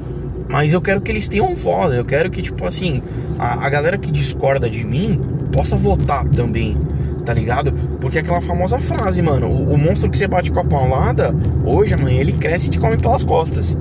Mas 0.48 0.72
eu 0.72 0.80
quero 0.80 1.00
que 1.00 1.10
eles 1.10 1.28
tenham 1.28 1.54
voz. 1.54 1.92
Eu 1.92 2.04
quero 2.04 2.30
que, 2.30 2.40
tipo 2.40 2.64
assim, 2.64 3.02
a, 3.38 3.66
a 3.66 3.68
galera 3.68 3.98
que 3.98 4.10
discorda 4.10 4.70
de 4.70 4.84
mim 4.84 5.20
possa 5.52 5.76
votar 5.76 6.26
também. 6.28 6.76
Tá 7.24 7.34
ligado? 7.34 7.72
Porque 8.00 8.20
aquela 8.20 8.40
famosa 8.40 8.78
frase, 8.78 9.20
mano: 9.20 9.48
o, 9.48 9.74
o 9.74 9.78
monstro 9.78 10.08
que 10.08 10.16
você 10.16 10.28
bate 10.28 10.52
com 10.52 10.60
a 10.60 10.64
paulada, 10.64 11.34
hoje, 11.64 11.94
amanhã, 11.94 12.20
ele 12.20 12.32
cresce 12.32 12.68
e 12.68 12.70
te 12.70 12.78
come 12.78 12.96
pelas 12.96 13.24
costas. 13.24 13.76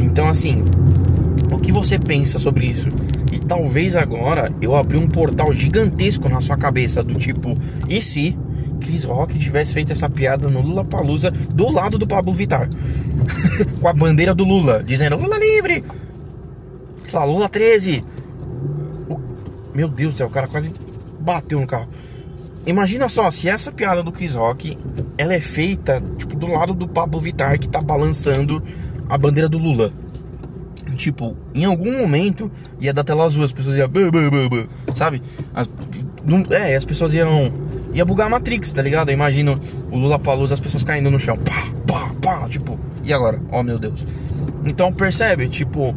Então, 0.00 0.28
assim, 0.28 0.64
que 1.62 1.72
você 1.72 1.98
pensa 1.98 2.38
sobre 2.38 2.66
isso? 2.66 2.88
E 3.32 3.38
talvez 3.38 3.96
agora 3.96 4.52
eu 4.60 4.74
abri 4.74 4.98
um 4.98 5.06
portal 5.06 5.52
gigantesco 5.52 6.28
na 6.28 6.40
sua 6.40 6.56
cabeça, 6.56 7.02
do 7.02 7.14
tipo, 7.14 7.56
e 7.88 8.02
se 8.02 8.36
Chris 8.80 9.04
Rock 9.04 9.38
tivesse 9.38 9.72
feito 9.72 9.92
essa 9.92 10.10
piada 10.10 10.48
no 10.48 10.60
Lula 10.60 10.84
Palusa 10.84 11.30
do 11.30 11.70
lado 11.70 11.98
do 11.98 12.06
Pablo 12.06 12.34
Vittar. 12.34 12.68
Com 13.80 13.88
a 13.88 13.92
bandeira 13.92 14.34
do 14.34 14.44
Lula, 14.44 14.82
dizendo 14.82 15.16
Lula 15.16 15.38
livre! 15.38 15.84
Sei 17.06 17.18
lá, 17.18 17.24
Lula 17.24 17.48
13. 17.48 18.04
O... 19.08 19.20
Meu 19.74 19.88
Deus 19.88 20.14
do 20.14 20.18
céu, 20.18 20.26
o 20.26 20.30
cara 20.30 20.48
quase 20.48 20.72
bateu 21.20 21.60
no 21.60 21.66
carro. 21.66 21.88
Imagina 22.66 23.08
só, 23.08 23.30
se 23.30 23.48
essa 23.48 23.72
piada 23.72 24.02
do 24.02 24.12
Chris 24.12 24.34
Rock, 24.34 24.78
ela 25.18 25.34
é 25.34 25.40
feita, 25.40 26.02
tipo, 26.16 26.36
do 26.36 26.46
lado 26.46 26.72
do 26.72 26.86
Pablo 26.88 27.20
Vittar 27.20 27.58
que 27.58 27.68
tá 27.68 27.80
balançando 27.80 28.62
a 29.08 29.18
bandeira 29.18 29.48
do 29.48 29.58
Lula. 29.58 29.92
Tipo, 31.02 31.36
em 31.52 31.64
algum 31.64 31.98
momento 31.98 32.48
ia 32.80 32.92
dar 32.92 33.02
tela 33.02 33.24
azul, 33.24 33.42
as 33.42 33.52
pessoas 33.52 33.76
iam. 33.76 33.90
Sabe? 34.94 35.20
As, 35.52 35.68
é, 36.50 36.76
as 36.76 36.84
pessoas 36.84 37.12
iam 37.12 37.52
ia 37.92 38.04
bugar 38.04 38.28
a 38.28 38.30
Matrix, 38.30 38.70
tá 38.70 38.80
ligado? 38.80 39.08
Eu 39.08 39.14
imagino 39.14 39.58
o 39.90 39.96
Lula 39.96 40.16
Palusa, 40.16 40.54
as 40.54 40.60
pessoas 40.60 40.84
caindo 40.84 41.10
no 41.10 41.18
chão. 41.18 41.36
Pá, 41.38 41.72
pá, 41.88 42.14
pá, 42.22 42.48
tipo, 42.48 42.78
e 43.02 43.12
agora? 43.12 43.42
Oh 43.50 43.64
meu 43.64 43.80
Deus. 43.80 44.06
Então 44.64 44.92
percebe, 44.92 45.48
tipo, 45.48 45.92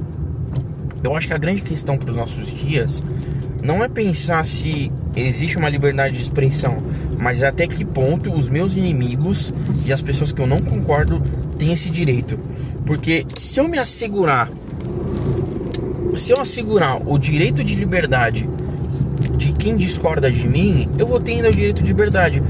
eu 1.03 1.15
acho 1.15 1.27
que 1.27 1.33
a 1.35 1.38
grande 1.38 1.62
questão 1.62 2.00
para 2.00 2.09
os 2.09 2.17
nossos 2.17 2.47
dias 2.47 3.03
não 3.62 3.83
é 3.83 3.88
pensar 3.88 4.43
se 4.43 4.91
existe 5.15 5.55
uma 5.55 5.69
liberdade 5.69 6.15
de 6.15 6.24
expressão, 6.24 6.81
mas 7.19 7.43
até 7.43 7.67
que 7.67 7.85
ponto 7.85 8.33
os 8.33 8.50
meus 8.50 8.74
inimigos 8.74 9.53
e 9.85 9.93
as 9.93 10.01
pessoas 10.01 10.31
que 10.31 10.41
eu 10.41 10.47
não 10.47 10.62
concordo 10.62 11.21
têm 11.59 11.74
esse 11.74 11.91
direito. 11.91 12.39
Porque 12.88 13.24
se 13.38 13.59
eu 13.59 13.67
me 13.67 13.77
assegurar, 13.77 14.50
se 16.17 16.31
eu 16.31 16.39
assegurar 16.39 17.01
o 17.05 17.17
direito 17.17 17.63
de 17.63 17.75
liberdade 17.75 18.50
de 19.38 19.53
quem 19.53 19.75
discorda 19.75 20.31
de 20.31 20.48
mim, 20.48 20.89
eu 20.98 21.07
vou 21.07 21.19
ter 21.19 21.34
ainda 21.34 21.50
o 21.50 21.53
direito 21.53 21.81
de 21.81 21.88
liberdade. 21.88 22.41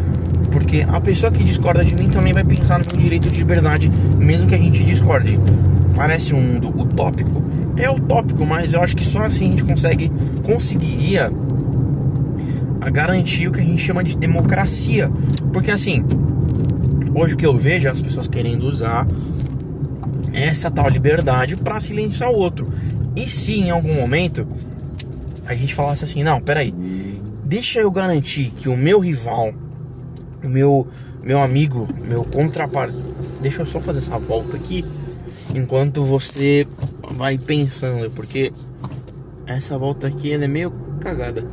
Porque 0.51 0.86
a 0.88 1.01
pessoa 1.01 1.31
que 1.31 1.43
discorda 1.43 1.84
de 1.84 1.95
mim 1.95 2.10
também 2.10 2.34
vai 2.34 2.43
pensar 2.43 2.79
no 2.79 2.86
meu 2.86 2.98
direito 2.98 3.29
de 3.29 3.39
liberdade, 3.39 3.91
mesmo 4.17 4.48
que 4.48 4.55
a 4.55 4.57
gente 4.57 4.84
discorde. 4.84 5.39
Parece 5.95 6.34
um 6.34 6.41
mundo 6.41 6.69
utópico, 6.69 7.43
é 7.77 7.89
utópico, 7.89 8.45
mas 8.45 8.74
eu 8.74 8.81
acho 8.81 8.95
que 8.95 9.03
só 9.03 9.22
assim 9.22 9.48
a 9.48 9.50
gente 9.50 9.63
consegue 9.63 10.12
conseguiria 10.43 11.31
garantir 12.91 13.48
o 13.48 13.51
que 13.51 13.60
a 13.60 13.63
gente 13.63 13.81
chama 13.81 14.03
de 14.03 14.17
democracia. 14.17 15.12
Porque 15.51 15.72
assim, 15.72 16.05
hoje 17.13 17.34
o 17.34 17.38
que 17.38 17.45
eu 17.45 17.57
vejo 17.57 17.88
é 17.88 17.91
as 17.91 18.01
pessoas 18.01 18.27
querendo 18.27 18.65
usar 18.65 19.07
essa 20.34 20.69
tal 20.69 20.89
liberdade 20.89 21.55
para 21.55 21.79
silenciar 21.79 22.29
o 22.29 22.36
outro. 22.36 22.67
E 23.15 23.27
se 23.27 23.53
em 23.53 23.69
algum 23.69 23.93
momento 23.93 24.48
a 25.45 25.55
gente 25.55 25.74
falasse 25.74 26.03
assim, 26.03 26.24
não, 26.24 26.41
peraí, 26.41 26.74
deixa 27.43 27.79
eu 27.79 27.91
garantir 27.91 28.51
que 28.51 28.67
o 28.67 28.75
meu 28.75 29.00
rival, 29.00 29.53
o 30.43 30.50
meu, 30.50 30.88
meu 31.24 31.39
amigo, 31.39 31.88
meu 32.07 32.24
contraparte, 32.24 32.98
deixa 33.41 33.62
eu 33.62 33.65
só 33.65 33.79
fazer 33.79 34.00
essa 34.00 34.17
volta 34.17 34.57
aqui 34.57 34.84
enquanto 35.53 36.03
você 36.03 36.67
vai 37.12 37.38
pensando, 37.38 38.10
porque 38.12 38.51
essa 39.48 39.77
volta 39.77 40.07
aqui 40.07 40.34
ela 40.34 40.45
é 40.45 40.48
meio 40.48 40.72
cagada. 41.00 41.45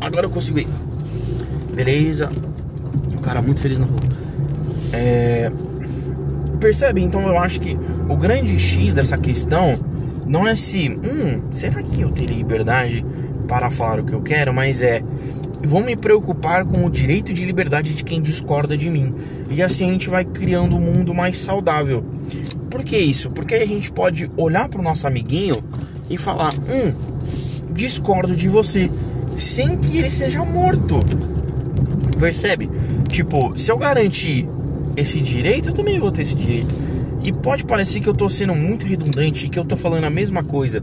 Agora 0.00 0.26
eu 0.26 0.30
consigo 0.30 0.58
ir. 0.58 0.68
Beleza. 1.74 2.30
Um 3.12 3.20
cara 3.20 3.42
muito 3.42 3.60
feliz 3.60 3.78
na 3.78 3.86
rua. 3.86 4.00
É... 4.92 5.50
Percebe? 6.60 7.02
Então 7.02 7.20
eu 7.22 7.36
acho 7.38 7.60
que 7.60 7.76
o 8.08 8.16
grande 8.16 8.58
X 8.58 8.94
dessa 8.94 9.18
questão 9.18 9.78
não 10.26 10.46
é 10.46 10.56
se, 10.56 10.88
hum, 10.88 11.42
será 11.50 11.82
que 11.82 12.00
eu 12.00 12.10
teria 12.10 12.36
liberdade 12.36 13.04
para 13.48 13.70
falar 13.70 14.00
o 14.00 14.04
que 14.04 14.12
eu 14.12 14.22
quero, 14.22 14.52
mas 14.52 14.82
é 14.82 15.02
vou 15.64 15.82
me 15.82 15.96
preocupar 15.96 16.64
com 16.64 16.84
o 16.84 16.90
direito 16.90 17.32
de 17.32 17.44
liberdade 17.44 17.94
de 17.94 18.02
quem 18.02 18.20
discorda 18.20 18.76
de 18.76 18.90
mim. 18.90 19.14
E 19.50 19.62
assim 19.62 19.88
a 19.88 19.92
gente 19.92 20.08
vai 20.08 20.24
criando 20.24 20.74
um 20.74 20.80
mundo 20.80 21.14
mais 21.14 21.38
saudável. 21.38 22.04
Por 22.70 22.82
que 22.82 22.96
isso? 22.96 23.30
Porque 23.30 23.54
a 23.54 23.66
gente 23.66 23.92
pode 23.92 24.30
olhar 24.36 24.68
para 24.68 24.80
o 24.80 24.84
nosso 24.84 25.06
amiguinho 25.06 25.54
e 26.08 26.16
falar: 26.18 26.52
Hum, 26.68 26.92
discordo 27.72 28.34
de 28.34 28.48
você, 28.48 28.90
sem 29.38 29.76
que 29.76 29.98
ele 29.98 30.10
seja 30.10 30.44
morto. 30.44 31.00
Percebe? 32.18 32.70
Tipo, 33.08 33.56
se 33.58 33.70
eu 33.70 33.76
garantir 33.76 34.48
esse 34.96 35.20
direito, 35.20 35.70
eu 35.70 35.72
também 35.74 35.98
vou 35.98 36.10
ter 36.10 36.22
esse 36.22 36.34
direito. 36.34 36.74
E 37.22 37.32
pode 37.32 37.64
parecer 37.64 38.00
que 38.00 38.08
eu 38.08 38.14
tô 38.14 38.28
sendo 38.28 38.54
muito 38.54 38.86
redundante, 38.86 39.48
que 39.48 39.58
eu 39.58 39.64
tô 39.64 39.76
falando 39.76 40.04
a 40.04 40.10
mesma 40.10 40.42
coisa 40.42 40.82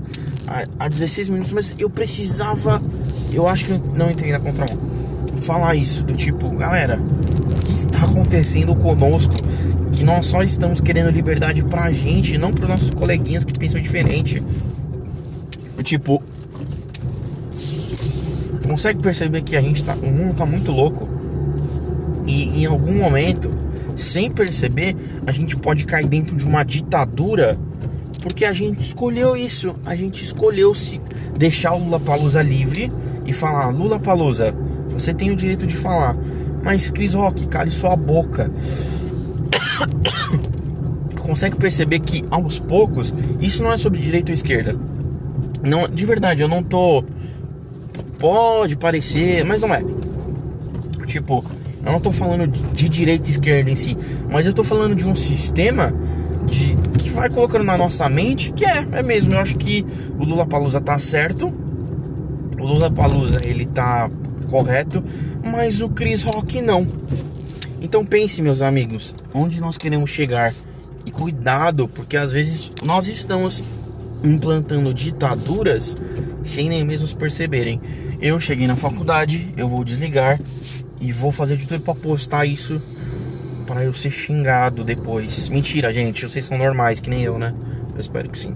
há, 0.80 0.88
16 0.88 1.30
minutos, 1.30 1.52
mas 1.52 1.76
eu 1.78 1.90
precisava, 1.90 2.82
eu 3.32 3.48
acho 3.48 3.66
que 3.66 3.72
eu 3.72 3.80
não 3.96 4.10
entrei 4.10 4.32
na 4.32 4.40
contramão, 4.40 4.78
falar 5.42 5.76
isso, 5.76 6.04
do 6.04 6.14
tipo, 6.14 6.50
galera, 6.52 7.00
o 7.00 7.66
que 7.66 7.74
está 7.74 8.06
acontecendo 8.06 8.76
conosco? 8.76 9.36
que 10.00 10.04
nós 10.06 10.28
só 10.28 10.42
estamos 10.44 10.80
querendo 10.80 11.10
liberdade 11.10 11.62
pra 11.64 11.92
gente, 11.92 12.38
não 12.38 12.54
pros 12.54 12.70
nossos 12.70 12.92
coleguinhas 12.92 13.44
que 13.44 13.52
pensam 13.58 13.82
diferente. 13.82 14.42
Tipo, 15.84 16.22
consegue 18.64 19.02
perceber 19.02 19.42
que 19.42 19.58
a 19.58 19.62
gente 19.62 19.84
tá, 19.84 19.96
o 19.96 20.08
mundo 20.08 20.36
tá 20.36 20.46
muito 20.46 20.72
louco 20.72 21.10
e 22.26 22.62
em 22.62 22.66
algum 22.66 22.94
momento, 22.94 23.50
sem 24.02 24.30
perceber, 24.32 24.96
a 25.26 25.32
gente 25.32 25.56
pode 25.56 25.86
cair 25.86 26.08
dentro 26.08 26.36
de 26.36 26.46
uma 26.46 26.64
ditadura 26.64 27.58
porque 28.22 28.44
a 28.44 28.52
gente 28.52 28.82
escolheu 28.82 29.36
isso, 29.36 29.76
a 29.86 29.96
gente 29.96 30.24
escolheu 30.24 30.74
se 30.74 31.00
deixar 31.38 31.74
o 31.74 31.80
Lula 31.80 32.00
Palusa 32.00 32.42
livre 32.42 32.92
e 33.26 33.32
falar 33.32 33.70
Lula 33.70 33.98
Palusa, 33.98 34.54
você 34.90 35.14
tem 35.14 35.32
o 35.32 35.36
direito 35.36 35.66
de 35.66 35.78
falar, 35.78 36.18
mas 36.62 36.90
Cris 36.90 37.14
Rock, 37.14 37.48
cale 37.48 37.72
sua 37.72 37.96
boca 37.96 38.52
consegue 41.18 41.56
perceber 41.58 42.00
que 42.00 42.24
aos 42.30 42.60
poucos 42.60 43.14
isso 43.40 43.64
não 43.64 43.72
é 43.72 43.78
sobre 43.78 44.02
direita 44.02 44.32
ou 44.32 44.34
esquerda. 44.34 44.76
Não, 45.64 45.88
de 45.88 46.06
verdade, 46.06 46.42
eu 46.42 46.48
não 46.48 46.64
tô. 46.64 47.04
Pode 48.18 48.76
parecer, 48.76 49.46
mas 49.46 49.62
não 49.62 49.74
é. 49.74 49.84
Tipo, 51.06 51.44
eu 51.86 51.92
não 51.92 52.00
tô 52.00 52.12
falando 52.12 52.48
de 52.48 52.90
direita 52.90 53.30
e 53.30 53.32
esquerda 53.32 53.70
em 53.70 53.76
si, 53.76 53.98
mas 54.30 54.46
eu 54.46 54.54
tô 54.54 54.64
falando 54.64 54.96
de 54.96 55.06
um 55.06 55.16
sistema 55.16 55.94
de, 56.46 56.76
que 56.98 57.10
vai 57.10 57.30
colocando 57.30 57.64
na 57.64 57.78
nossa 57.78 58.10
mente 58.10 58.52
que 58.52 58.66
é, 58.66 58.86
é 58.92 59.04
mesmo. 59.04 59.34
Eu 59.34 59.40
acho 59.40 59.56
que 59.56 59.86
o 60.18 60.24
Lula 60.24 60.46
Palusa 60.46 60.82
tá 60.82 61.00
certo, 61.00 61.48
o 62.60 62.66
Lula 62.66 62.92
Palusa 62.92 63.40
ele 63.44 63.66
tá 63.66 64.10
correto, 64.50 65.04
mas 65.44 65.82
o 65.82 65.90
Chris 65.90 66.22
Rock 66.24 66.62
não. 66.62 66.86
Então 67.82 68.06
pense, 68.06 68.42
meus 68.42 68.62
amigos, 68.62 69.16
onde 69.34 69.60
nós 69.62 69.78
queremos 69.78 70.10
chegar. 70.10 70.54
E 71.06 71.12
cuidado, 71.12 71.88
porque 71.88 72.18
às 72.18 72.32
vezes 72.32 72.72
nós 72.84 73.08
estamos 73.08 73.64
implantando 74.22 74.94
ditaduras 74.94 75.96
sem 76.44 76.68
nem 76.68 76.84
mesmo 76.84 77.08
perceberem. 77.16 77.80
Eu 78.22 78.38
cheguei 78.38 78.68
na 78.68 78.76
faculdade, 78.76 79.54
eu 79.56 79.68
vou 79.68 79.84
desligar 79.84 80.40
e 81.00 81.12
vou 81.12 81.32
fazer 81.32 81.58
de 81.58 81.68
tudo 81.68 81.82
para 81.84 81.96
postar 81.96 82.46
isso 82.46 82.82
para 83.66 83.84
eu 83.84 83.94
ser 83.94 84.10
xingado 84.10 84.84
depois. 84.84 85.48
Mentira, 85.50 85.94
gente, 85.94 86.28
vocês 86.28 86.46
são 86.46 86.58
normais 86.58 87.00
que 87.00 87.10
nem 87.10 87.22
eu, 87.22 87.38
né? 87.38 87.54
Eu 87.94 88.02
espero 88.02 88.28
que 88.30 88.38
sim. 88.38 88.56